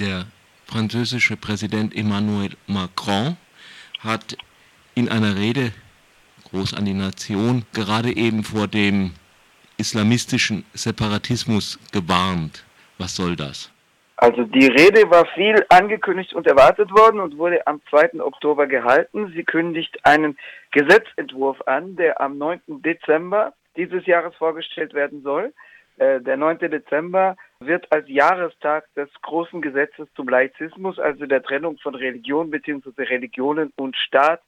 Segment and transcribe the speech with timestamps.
[0.00, 0.24] Der
[0.66, 3.36] französische Präsident Emmanuel Macron
[4.00, 4.36] hat
[4.96, 5.70] in einer Rede
[6.50, 9.12] groß an die Nation gerade eben vor dem
[9.76, 12.64] islamistischen Separatismus gewarnt.
[12.98, 13.70] Was soll das?
[14.16, 18.20] Also die Rede war viel angekündigt und erwartet worden und wurde am 2.
[18.20, 19.32] Oktober gehalten.
[19.36, 20.36] Sie kündigt einen
[20.72, 22.60] Gesetzentwurf an, der am 9.
[22.66, 25.52] Dezember dieses Jahres vorgestellt werden soll.
[25.98, 26.58] Äh, der 9.
[26.58, 27.36] Dezember
[27.66, 32.90] wird als Jahrestag des großen Gesetzes zum Laizismus, also der Trennung von Religion bzw.
[33.02, 34.42] Religionen und Staat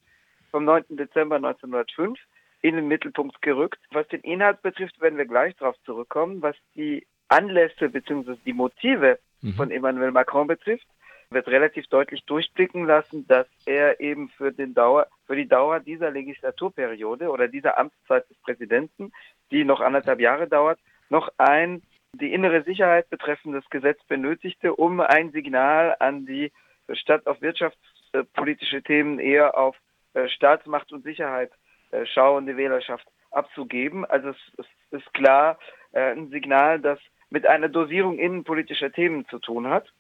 [0.51, 0.85] vom 9.
[0.91, 2.19] Dezember 1905
[2.63, 3.79] in den Mittelpunkt gerückt.
[3.91, 6.43] Was den Inhalt betrifft, werden wir gleich darauf zurückkommen.
[6.43, 8.37] Was die Anlässe bzw.
[8.45, 9.53] die Motive mhm.
[9.53, 10.87] von Emmanuel Macron betrifft,
[11.31, 16.11] wird relativ deutlich durchblicken lassen, dass er eben für, den Dauer, für die Dauer dieser
[16.11, 19.13] Legislaturperiode oder dieser Amtszeit des Präsidenten,
[19.51, 21.83] die noch anderthalb Jahre dauert, noch ein
[22.19, 26.53] die innere Sicherheit betreffendes Gesetz benötigte, um ein Signal an die
[26.93, 29.77] statt auf wirtschaftspolitische Themen eher auf
[30.15, 31.53] äh, Staatsmacht und Sicherheit
[31.91, 34.05] äh, schauende Wählerschaft abzugeben.
[34.05, 35.59] Also es, ist klar
[35.93, 39.93] äh, ein Signal, das mit einer Dosierung innenpolitischer Themen zu tun hat.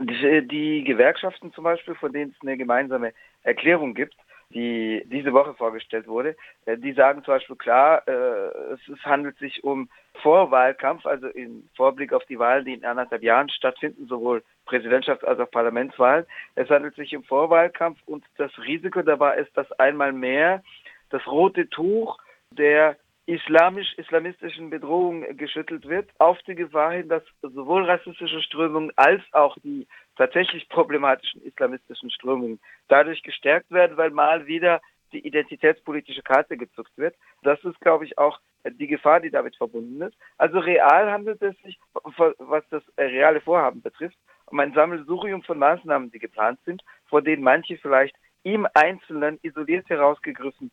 [0.00, 4.14] Die Gewerkschaften zum Beispiel, von denen es eine gemeinsame Erklärung gibt,
[4.50, 9.38] die diese Woche vorgestellt wurde, äh, die sagen zum Beispiel klar, äh, es, es handelt
[9.38, 9.88] sich um
[10.22, 15.38] Vorwahlkampf, also in Vorblick auf die Wahlen, die in anderthalb Jahren stattfinden, sowohl Präsidentschafts- als
[15.38, 16.26] auch Parlamentswahlen.
[16.56, 20.62] Es handelt sich um Vorwahlkampf und das Risiko dabei ist, dass einmal mehr
[21.10, 22.18] das rote Tuch
[22.52, 22.96] der
[23.30, 29.86] islamisch-islamistischen Bedrohung geschüttelt wird, auf die Gefahr hin, dass sowohl rassistische Strömungen als auch die
[30.16, 34.80] tatsächlich problematischen islamistischen Strömungen dadurch gestärkt werden, weil mal wieder
[35.12, 37.14] die identitätspolitische Karte gezuckt wird.
[37.42, 40.16] Das ist, glaube ich, auch die Gefahr, die damit verbunden ist.
[40.36, 46.10] Also real handelt es sich, was das reale Vorhaben betrifft, um ein Sammelsurium von Maßnahmen,
[46.10, 50.72] die geplant sind, vor denen manche vielleicht im Einzelnen isoliert herausgegriffen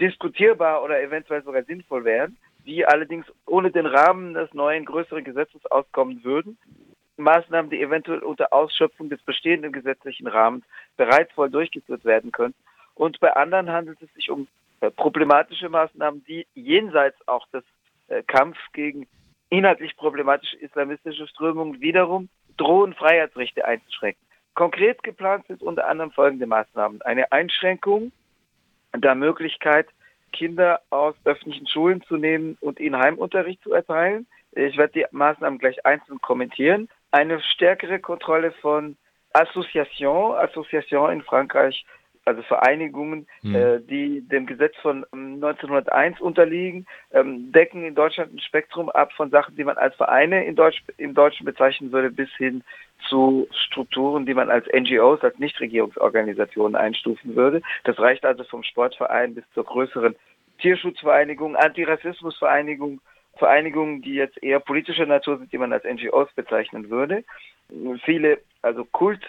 [0.00, 5.64] diskutierbar oder eventuell sogar sinnvoll wären, die allerdings ohne den Rahmen des neuen größeren Gesetzes
[5.66, 6.58] auskommen würden.
[7.16, 10.64] Maßnahmen, die eventuell unter Ausschöpfung des bestehenden gesetzlichen Rahmens
[10.96, 12.58] bereits voll durchgeführt werden könnten.
[12.94, 14.48] Und bei anderen handelt es sich um
[14.80, 17.64] äh, problematische Maßnahmen, die jenseits auch des
[18.08, 19.06] äh, Kampf gegen
[19.50, 24.24] inhaltlich problematische islamistische Strömungen wiederum drohen, Freiheitsrechte einzuschränken.
[24.54, 27.02] Konkret geplant sind unter anderem folgende Maßnahmen.
[27.02, 28.12] Eine Einschränkung
[28.96, 29.86] der Möglichkeit,
[30.32, 34.26] Kinder aus öffentlichen Schulen zu nehmen und ihnen Heimunterricht zu erteilen.
[34.52, 36.88] Ich werde die Maßnahmen gleich einzeln kommentieren.
[37.10, 38.96] Eine stärkere Kontrolle von
[39.32, 41.84] Association, Association in Frankreich
[42.24, 43.54] also Vereinigungen, mhm.
[43.54, 49.12] äh, die dem Gesetz von 1901 ähm, unterliegen, ähm, decken in Deutschland ein Spektrum ab
[49.12, 52.62] von Sachen, die man als Vereine in Deutsch, im Deutschen bezeichnen würde, bis hin
[53.08, 57.62] zu Strukturen, die man als NGOs, als Nichtregierungsorganisationen einstufen würde.
[57.84, 60.14] Das reicht also vom Sportverein bis zur größeren
[60.58, 63.00] Tierschutzvereinigung, Antirassismusvereinigung,
[63.36, 67.24] Vereinigungen, die jetzt eher politischer Natur sind, die man als NGOs bezeichnen würde.
[68.04, 69.24] Viele, also Kult,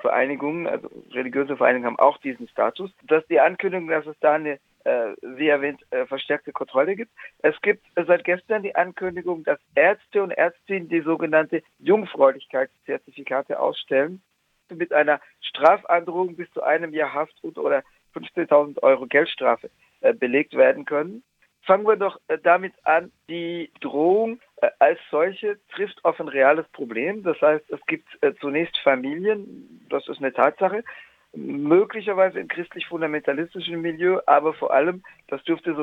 [0.00, 4.58] Vereinigungen, also religiöse Vereinigungen haben auch diesen Status, dass die Ankündigung, dass es da eine,
[4.84, 7.10] äh, wie erwähnt, äh, verstärkte Kontrolle gibt.
[7.40, 14.22] Es gibt seit gestern die Ankündigung, dass Ärzte und Ärztinnen die sogenannte Jungfräulichkeitszertifikate ausstellen,
[14.70, 17.82] mit einer Strafandrohung bis zu einem Jahr Haft und oder
[18.14, 21.22] 15.000 Euro Geldstrafe äh, belegt werden können.
[21.62, 26.66] Fangen wir doch äh, damit an, die Drohung äh, als solche trifft auf ein reales
[26.68, 27.22] Problem.
[27.22, 30.84] Das heißt, es gibt äh, zunächst Familien, das ist eine Tatsache,
[31.32, 35.74] möglicherweise im christlich-fundamentalistischen Milieu, aber vor allem, das dürfte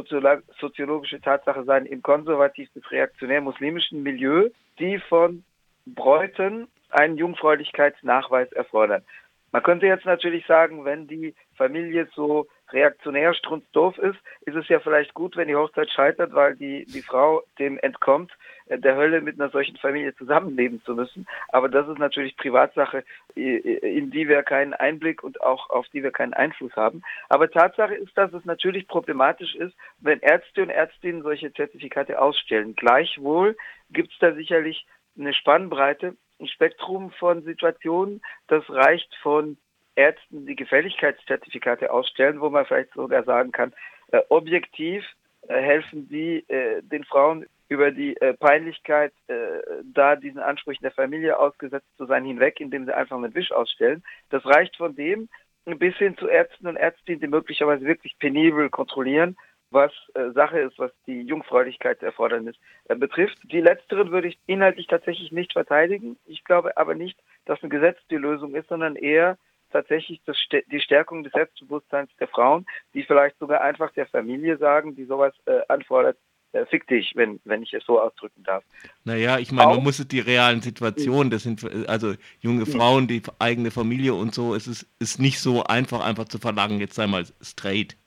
[0.60, 4.50] soziologische Tatsache sein, im konservativ bis reaktionär-muslimischen Milieu,
[4.80, 5.44] die von
[5.86, 9.04] Bräuten einen Jungfräulichkeitsnachweis erfordern.
[9.52, 14.80] Man könnte jetzt natürlich sagen, wenn die Familie so reaktionär strunzdoof ist, ist es ja
[14.80, 18.32] vielleicht gut, wenn die Hochzeit scheitert, weil die, die Frau dem entkommt,
[18.68, 21.28] äh, der Hölle mit einer solchen Familie zusammenleben zu müssen.
[21.50, 23.04] Aber das ist natürlich Privatsache,
[23.36, 27.04] in die wir keinen Einblick und auch auf die wir keinen Einfluss haben.
[27.30, 32.76] Aber Tatsache ist, dass es natürlich problematisch ist, wenn Ärzte und Ärztinnen solche Zertifikate ausstellen.
[32.76, 33.56] Gleichwohl
[33.92, 34.86] gibt es da sicherlich
[35.18, 39.58] eine Spannbreite, ein Spektrum von Situationen, das reicht von
[39.98, 43.74] Ärzten, die Gefälligkeitszertifikate ausstellen, wo man vielleicht sogar sagen kann,
[44.12, 45.04] äh, objektiv
[45.48, 49.36] äh, helfen sie äh, den Frauen über die äh, Peinlichkeit, äh,
[49.84, 54.04] da diesen Ansprüchen der Familie ausgesetzt zu sein, hinweg, indem sie einfach einen Wisch ausstellen.
[54.30, 55.30] Das reicht von dem
[55.66, 59.36] bis hin zu Ärzten und Ärztinnen, die möglicherweise wirklich penibel kontrollieren,
[59.70, 62.56] was äh, Sache ist, was die Jungfräulichkeitserfordernis
[62.88, 63.38] betrifft.
[63.52, 66.18] Die letzteren würde ich inhaltlich tatsächlich nicht verteidigen.
[66.26, 69.38] Ich glaube aber nicht, dass ein Gesetz die Lösung ist, sondern eher
[69.72, 70.38] tatsächlich das,
[70.72, 75.34] die Stärkung des Selbstbewusstseins der Frauen, die vielleicht sogar einfach der Familie sagen, die sowas
[75.46, 76.18] äh, anfordert,
[76.54, 78.64] äh, fick dich, wenn, wenn ich es so ausdrücken darf.
[79.04, 83.72] Naja, ich meine, man muss die realen Situationen, das sind also junge Frauen, die eigene
[83.72, 87.26] Familie und so, es ist, ist nicht so einfach, einfach zu verlangen, jetzt sei mal
[87.42, 87.98] straight.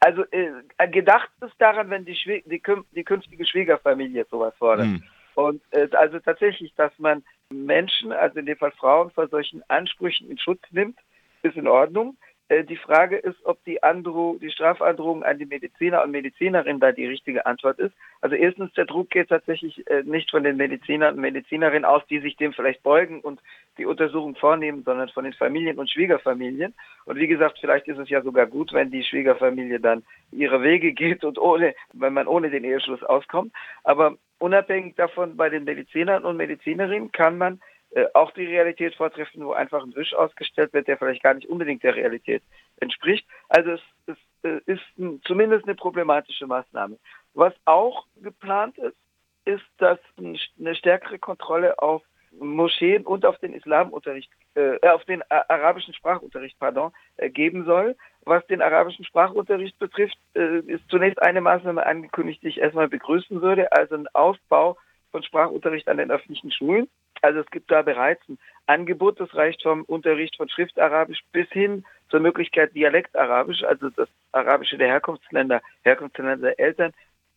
[0.00, 2.16] Also äh, gedacht ist daran, wenn die,
[2.46, 2.62] die,
[2.94, 4.86] die, künftige Schwiegerfamilie sowas fordert.
[4.86, 5.02] Hm.
[5.34, 10.30] Und äh, also tatsächlich, dass man Menschen, also in dem Fall Frauen, vor solchen Ansprüchen
[10.30, 10.98] in Schutz nimmt,
[11.42, 12.16] ist in Ordnung.
[12.54, 16.92] Äh, die Frage ist, ob die, Andro die Strafandrohung an die Mediziner und Medizinerinnen da
[16.92, 17.94] die richtige Antwort ist.
[18.20, 22.20] Also erstens, der Druck geht tatsächlich äh, nicht von den Medizinern und Medizinerinnen aus, die
[22.20, 23.40] sich dem vielleicht beugen und
[23.78, 26.74] die Untersuchung vornehmen, sondern von den Familien und Schwiegerfamilien.
[27.06, 30.92] Und wie gesagt, vielleicht ist es ja sogar gut, wenn die Schwiegerfamilie dann ihre Wege
[30.92, 33.52] geht und ohne, wenn man ohne den Eheschluss auskommt.
[33.82, 37.60] Aber unabhängig davon, bei den Medizinern und Medizinerinnen kann man
[37.94, 41.48] äh, auch die Realität vortreffen, wo einfach ein Wisch ausgestellt wird, der vielleicht gar nicht
[41.48, 42.42] unbedingt der Realität
[42.78, 43.26] entspricht.
[43.48, 46.98] Also es, es äh, ist ein, zumindest eine problematische Maßnahme.
[47.34, 48.96] Was auch geplant ist,
[49.44, 52.02] ist, dass eine stärkere Kontrolle auf
[52.40, 57.96] Moscheen und auf den Islamunterricht, äh, auf den arabischen Sprachunterricht, pardon, äh, geben soll.
[58.24, 63.40] Was den arabischen Sprachunterricht betrifft, äh, ist zunächst eine Maßnahme angekündigt, die ich erstmal begrüßen
[63.40, 64.78] würde, also ein Aufbau
[65.12, 66.88] von Sprachunterricht an den öffentlichen Schulen.
[67.24, 71.84] Also es gibt da bereits ein Angebot, das reicht vom Unterricht von Schriftarabisch bis hin
[72.10, 76.92] zur Möglichkeit Dialektarabisch, also das Arabische der Herkunftsländer, Herkunftsländer der Eltern,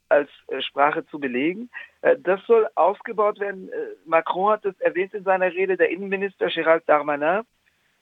[0.10, 1.69] als äh, Sprache zu belegen.
[2.01, 3.69] Äh, das soll ausgebaut werden.
[3.69, 3.75] Äh,
[4.06, 7.44] Macron hat es erwähnt in seiner Rede, der Innenminister Gérald Darmanin,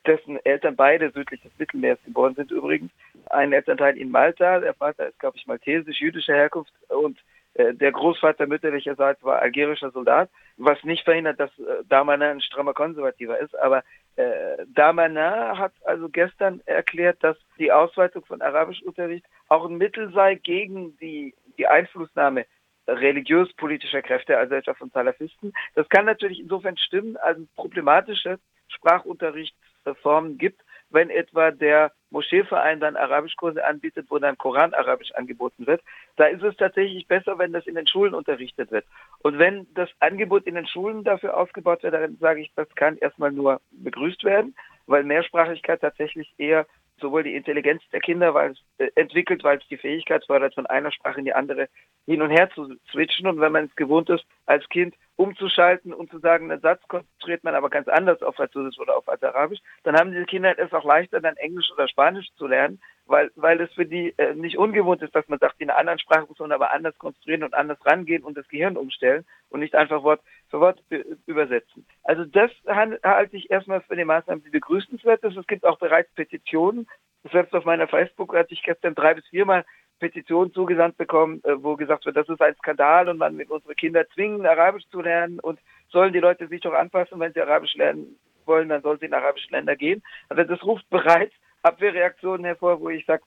[0.08, 2.92] dessen Eltern beide südlich des Mittelmeers geboren sind übrigens.
[3.30, 7.20] Ein Elternteil in Malta, der Vater ist, glaube ich, maltesisch-jüdischer Herkunft und
[7.56, 13.40] der Großvater mütterlicherseits war algerischer Soldat, was nicht verhindert, dass äh, Damanin ein strammer Konservativer
[13.40, 13.58] ist.
[13.58, 13.84] Aber
[14.18, 20.36] äh, Damanin hat also gestern erklärt, dass die Ausweitung von Arabischunterricht auch ein Mittel sei
[20.36, 22.46] gegen die, die Einflussnahme
[22.88, 25.54] religiös-politischer Kräfte, also etwa von Salafisten.
[25.76, 28.38] Das kann natürlich insofern stimmen, als problematische
[28.68, 30.62] Sprachunterrichtsformen gibt,
[30.96, 35.82] wenn etwa der Moscheeverein dann Arabischkurse anbietet, wo dann Koran Arabisch angeboten wird.
[36.16, 38.86] Da ist es tatsächlich besser, wenn das in den Schulen unterrichtet wird.
[39.20, 42.98] Und wenn das Angebot in den Schulen dafür ausgebaut wird, dann sage ich, das kann
[42.98, 44.56] erstmal nur begrüßt werden,
[44.88, 46.66] weil Mehrsprachigkeit tatsächlich eher
[47.02, 50.66] sowohl die Intelligenz der Kinder weil es, äh, entwickelt, weil es die Fähigkeit fördert, von
[50.66, 51.68] einer Sprache in die andere
[52.06, 53.28] hin und her zu switchen.
[53.28, 57.44] Und wenn man es gewohnt ist, als Kind umzuschalten und zu sagen, einen Satz konzentriert
[57.44, 60.84] man aber ganz anders auf Französisch oder auf Arabisch, dann haben diese Kinder es auch
[60.84, 65.02] leichter, dann Englisch oder Spanisch zu lernen, weil, weil es für die äh, nicht ungewohnt
[65.02, 67.78] ist, dass man sagt, in einer anderen Sprache muss man aber anders konstruieren und anders
[67.86, 70.84] rangehen und das Gehirn umstellen und nicht einfach Wort für Wort
[71.26, 71.86] übersetzen.
[72.04, 75.38] Also das halte ich erstmal für die Maßnahmen, die begrüßenswert ist.
[75.38, 76.88] Es gibt auch bereits Petitionen.
[77.32, 79.66] Selbst auf meiner Facebook hatte ich gestern drei bis viermal
[80.00, 83.76] Petitionen zugesandt bekommen, äh, wo gesagt wird, das ist ein Skandal und man will unsere
[83.76, 85.60] Kinder zwingen, Arabisch zu lernen und
[85.90, 89.14] sollen die Leute sich doch anpassen, wenn sie Arabisch lernen wollen, dann sollen sie in
[89.14, 90.04] arabische Länder gehen.
[90.30, 91.34] Also das ruft bereits
[91.64, 93.24] Abwehrreaktionen hervor, wo ich sage,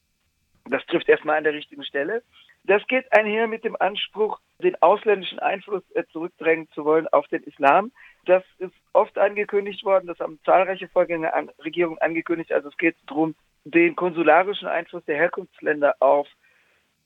[0.66, 2.22] das trifft erstmal an der richtigen Stelle.
[2.64, 7.42] Das geht einher mit dem Anspruch, den ausländischen Einfluss äh, zurückdrängen zu wollen auf den
[7.44, 7.92] Islam.
[8.26, 12.52] Das ist oft angekündigt worden, das haben zahlreiche Vorgängerregierungen angekündigt.
[12.52, 13.34] Also es geht darum,
[13.64, 16.28] den konsularischen Einfluss der Herkunftsländer auf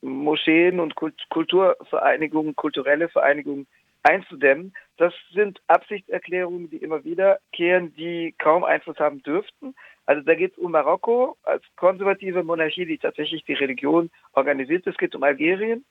[0.03, 3.67] Moscheen und Kulturvereinigungen, kulturelle Vereinigungen
[4.03, 4.75] einzudämmen.
[4.97, 9.75] Das sind Absichtserklärungen, die immer wiederkehren, die kaum Einfluss haben dürften.
[10.07, 14.87] Also da geht es um Marokko als konservative Monarchie, die tatsächlich die Religion organisiert.
[14.87, 15.85] Es geht um Algerien.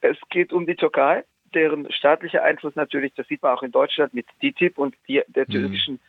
[0.00, 4.14] Es geht um die Türkei, deren staatlicher Einfluss natürlich, das sieht man auch in Deutschland
[4.14, 5.52] mit DITIB und die, der mhm.
[5.52, 6.00] türkischen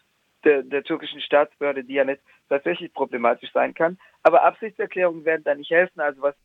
[0.44, 2.20] der, der türkischen Staatsbehörde Dianet
[2.50, 3.98] tatsächlich problematisch sein kann.
[4.24, 6.02] Aber Absichtserklärungen werden da nicht helfen.
[6.02, 6.36] Also was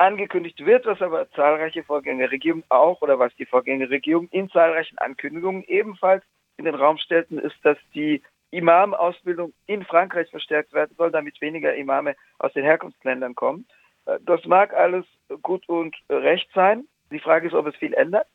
[0.00, 6.24] angekündigt wird, was aber zahlreiche Vorgängerregierungen auch oder was die Vorgängerregierung in zahlreichen Ankündigungen ebenfalls
[6.56, 11.74] in den Raum stellten, ist, dass die Imam-Ausbildung in Frankreich verstärkt werden soll, damit weniger
[11.74, 13.66] Imame aus den Herkunftsländern kommen.
[14.06, 15.04] Äh, das mag alles
[15.42, 16.86] gut und recht sein.
[17.12, 18.26] Die Frage ist, ob es viel ändert.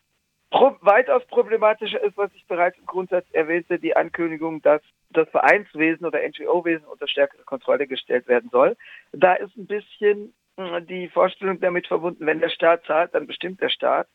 [0.52, 6.06] Pro weitaus problematischer ist, was ich bereits im Grundsatz erwähnte, die Ankündigung, dass das Vereinswesen
[6.06, 8.78] oder NGO-Wesen unter stärkere Kontrolle gestellt werden soll.
[9.12, 13.70] Da ist ein bisschen die Vorstellung damit verbunden, wenn der Staat zahlt, dann bestimmt der
[13.70, 14.08] Staat.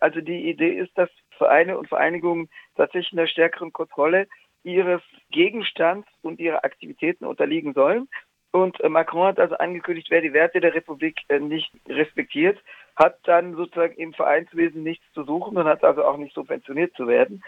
[0.00, 4.26] Also die Idee ist, dass Vereine und Vereinigungen tatsächlich einer stärkeren Kontrolle
[4.62, 8.08] ihres Gegenstands und ihrer Aktivitäten unterliegen sollen.
[8.50, 12.58] Und äh, Macron hat also angekündigt, wer die Werte der Republik äh, nicht respektiert,
[12.96, 17.06] hat dann sozusagen im Vereinswesen nichts zu suchen und hat also auch nicht subventioniert zu
[17.06, 17.44] werden.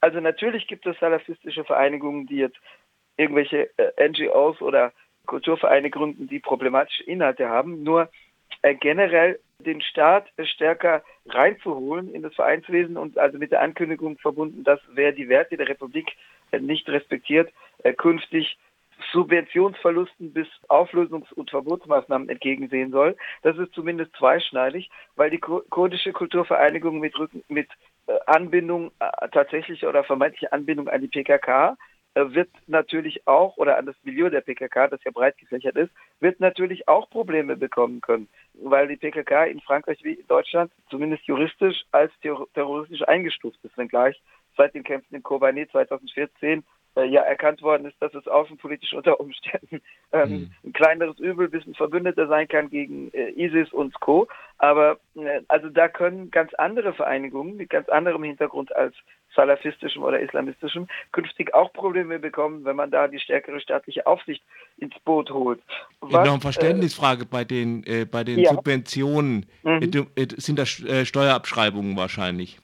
[0.00, 2.58] Also natürlich gibt es salafistische Vereinigungen, die jetzt
[3.16, 4.92] irgendwelche äh, NGOs oder
[5.26, 7.82] Kulturvereine gründen, die problematische Inhalte haben.
[7.82, 8.08] Nur
[8.62, 14.64] äh, generell den Staat stärker reinzuholen in das Vereinswesen und also mit der Ankündigung verbunden,
[14.64, 16.12] dass wer die Werte der Republik
[16.50, 18.58] äh, nicht respektiert, äh, künftig
[19.12, 23.16] Subventionsverlusten bis Auflösungs- und Verbotsmaßnahmen entgegensehen soll.
[23.42, 27.68] Das ist zumindest zweischneidig, weil die kurdische Kulturvereinigung mit, Rücken, mit
[28.06, 28.92] äh, Anbindung,
[29.32, 31.78] tatsächliche oder vermeintliche Anbindung an die PKK
[32.14, 36.40] wird natürlich auch, oder an das Milieu der PKK, das ja breit gefächert ist, wird
[36.40, 41.84] natürlich auch Probleme bekommen können, weil die PKK in Frankreich wie in Deutschland zumindest juristisch
[41.92, 44.20] als terroristisch eingestuft ist, wenngleich
[44.56, 46.64] seit den Kämpfen in Kobani 2014
[46.96, 49.80] äh, ja erkannt worden ist, dass es außenpolitisch unter Umständen
[50.12, 50.50] ähm, mhm.
[50.64, 54.28] ein kleineres Übel bis ein Verbündeter sein kann gegen äh, ISIS und Co.
[54.58, 58.94] Aber äh, also da können ganz andere Vereinigungen mit ganz anderem Hintergrund als
[59.34, 64.42] salafistischem oder islamistischem künftig auch Probleme bekommen, wenn man da die stärkere staatliche Aufsicht
[64.76, 65.60] ins Boot holt.
[66.00, 68.50] Was, noch eine äh, Verständnisfrage äh, bei den, äh, bei den ja.
[68.50, 69.46] Subventionen.
[69.62, 70.08] Mhm.
[70.36, 72.58] Sind das Steuerabschreibungen wahrscheinlich?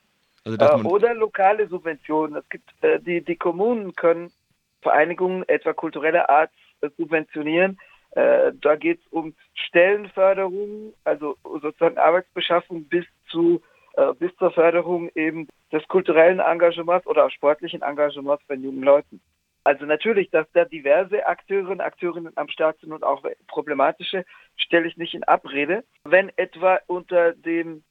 [0.46, 2.36] Also, äh, oder lokale Subventionen.
[2.36, 4.30] Es gibt äh, die, die Kommunen können
[4.82, 6.50] Vereinigungen etwa kultureller Art
[6.80, 7.78] äh, subventionieren.
[8.12, 13.60] Äh, da geht es um Stellenförderung, also sozusagen Arbeitsbeschaffung bis zu
[13.96, 19.20] äh, bis zur Förderung eben des kulturellen Engagements oder auch sportlichen Engagements von jungen Leuten.
[19.64, 24.24] Also natürlich, dass da diverse Akteurinnen, Akteurinnen am Start sind und auch problematische,
[24.56, 25.82] stelle ich nicht in Abrede.
[26.04, 27.82] Wenn etwa unter dem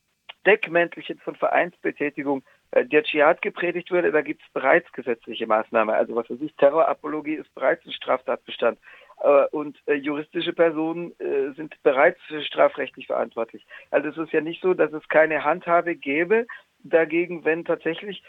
[0.46, 5.94] Deckmäntelchen von Vereinsbetätigung äh, der Dschihad gepredigt würde, da gibt es bereits gesetzliche Maßnahmen.
[5.94, 8.80] Also was weiß ich, Terrorapologie ist bereits ein Straftatbestand.
[9.22, 11.14] Äh, und äh, juristische Personen
[11.56, 13.66] sind bereits strafrechtlich verantwortlich.
[13.92, 16.46] Also es ist ja nicht so, dass es keine Handhabe gäbe
[16.84, 18.24] dagegen, wenn tatsächlich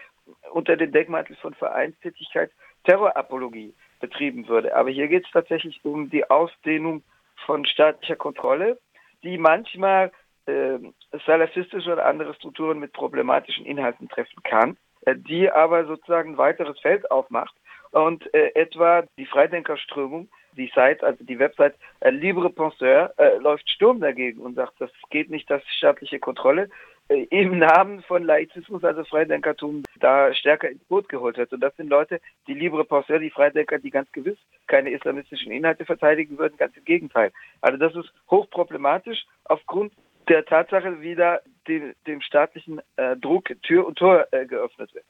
[0.53, 2.51] unter dem Deckmantel von Vereinstätigkeit
[2.85, 4.75] Terrorapologie betrieben würde.
[4.75, 7.03] Aber hier geht es tatsächlich um die Ausdehnung
[7.45, 8.79] von staatlicher Kontrolle,
[9.23, 10.13] die manchmal
[10.47, 10.79] äh,
[11.27, 16.79] salafistische oder andere Strukturen mit problematischen Inhalten treffen kann, äh, die aber sozusagen ein weiteres
[16.81, 17.55] Feld aufmacht
[17.93, 23.69] und äh, etwa die Freidenkerströmung, die Site, also die Website äh, Libre Penseur, äh, läuft
[23.71, 26.69] Sturm dagegen und sagt, das geht nicht, das staatliche Kontrolle
[27.09, 31.53] äh, im Namen von Laizismus, also Freidenkertum, da stärker ins Boot geholt wird.
[31.53, 35.85] Und das sind Leute, die Libre Penseur, die Freidenker, die ganz gewiss keine islamistischen Inhalte
[35.85, 37.33] verteidigen würden, ganz im Gegenteil.
[37.61, 39.93] Also das ist hochproblematisch aufgrund
[40.29, 45.05] der Tatsache wieder dem, dem staatlichen äh, Druck Tür und Tor äh, geöffnet wird.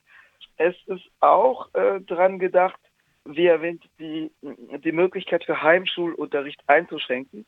[0.59, 2.81] Es ist auch äh, daran gedacht,
[3.25, 7.45] wie erwähnt, die, die Möglichkeit für Heimschulunterricht einzuschränken.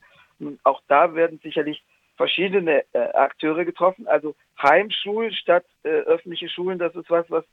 [0.64, 1.82] Auch da werden sicherlich
[2.16, 4.06] verschiedene äh, Akteure getroffen.
[4.08, 7.44] Also Heimschulen statt äh, öffentliche Schulen, das ist was, was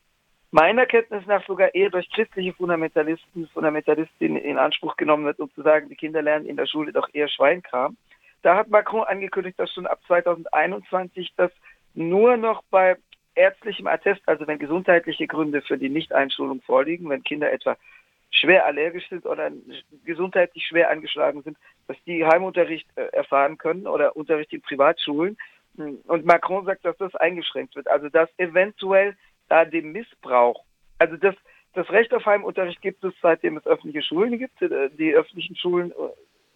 [0.51, 5.61] meiner Kenntnis nach sogar eher durch christliche Fundamentalisten, Fundamentalistinnen in Anspruch genommen wird, um zu
[5.61, 7.97] sagen, die Kinder lernen in der Schule doch eher Schweinkram.
[8.45, 11.49] Da hat Macron angekündigt, dass schon ab 2021 das
[11.95, 12.95] nur noch bei
[13.33, 17.75] ärztlichem Attest, also wenn gesundheitliche Gründe für die Nichteinschulung vorliegen, wenn Kinder etwa
[18.29, 19.51] schwer allergisch sind oder
[20.05, 25.37] gesundheitlich schwer angeschlagen sind, dass die Heimunterricht äh, erfahren können oder Unterricht in Privatschulen.
[25.75, 27.87] Und Macron sagt, dass das eingeschränkt wird.
[27.87, 29.17] Also dass eventuell
[29.49, 30.63] da dem Missbrauch,
[30.99, 31.33] also das,
[31.73, 34.61] das Recht auf Heimunterricht gibt es, seitdem es öffentliche Schulen gibt.
[34.61, 35.95] Äh, die öffentlichen Schulen äh,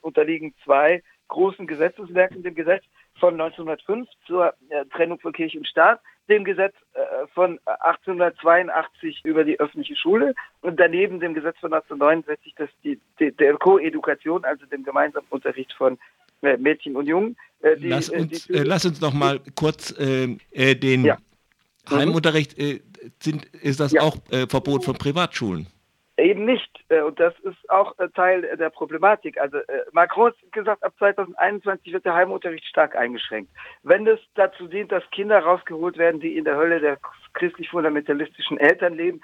[0.01, 2.83] unterliegen zwei großen Gesetzeswerken, dem Gesetz
[3.19, 9.43] von 1905 zur äh, Trennung von Kirche und Staat, dem Gesetz äh, von 1882 über
[9.43, 14.65] die öffentliche Schule und daneben dem Gesetz von 1969, das die, die der Koedukation, also
[14.65, 15.97] dem gemeinsamen Unterricht von
[16.41, 17.35] äh, Mädchen und Jungen.
[17.61, 20.39] Äh, die, lass, äh, uns, die, äh, lass uns noch mal kurz den
[21.05, 21.17] ja.
[21.89, 22.55] Heimunterricht,
[23.21, 24.01] sind, ist das ja.
[24.01, 25.67] auch Verbot von Privatschulen?
[26.19, 26.69] Eben nicht.
[26.89, 29.39] Äh, und das ist auch äh, Teil der Problematik.
[29.39, 33.51] Also äh, Macron hat gesagt, ab 2021 wird der Heimunterricht stark eingeschränkt.
[33.83, 36.97] Wenn es dazu dient, dass Kinder rausgeholt werden, die in der Hölle der
[37.33, 39.21] christlich-fundamentalistischen Eltern leben,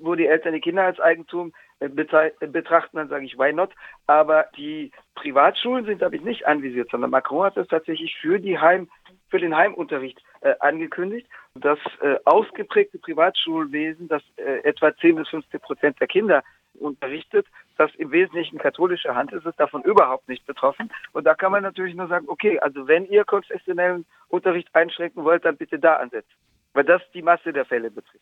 [0.00, 3.70] wo die Eltern die Kinder als Eigentum betrachten, dann sage ich, why not?
[4.06, 8.88] Aber die Privatschulen sind damit nicht anvisiert, sondern Macron hat es tatsächlich für die Heim,
[9.28, 10.22] für den Heimunterricht
[10.60, 11.28] angekündigt.
[11.60, 16.42] Das äh, ausgeprägte Privatschulwesen, das äh, etwa 10 bis 15 Prozent der Kinder
[16.74, 17.46] unterrichtet,
[17.76, 20.90] das im Wesentlichen katholischer Hand ist, ist davon überhaupt nicht betroffen.
[21.12, 25.44] Und da kann man natürlich nur sagen, okay, also wenn ihr konfessionellen Unterricht einschränken wollt,
[25.44, 26.34] dann bitte da ansetzen.
[26.74, 28.14] Weil das die Masse der Fälle betrifft.